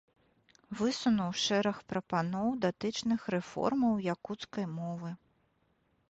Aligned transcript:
Высунуў 0.77 1.33
шэраг 1.41 1.77
прапаноў, 1.91 2.47
датычных 2.63 3.21
рэформаў 3.35 3.93
якуцкай 4.15 4.65
мовы. 4.79 5.13